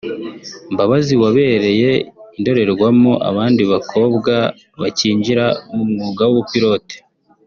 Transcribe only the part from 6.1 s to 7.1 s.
w’ubupilote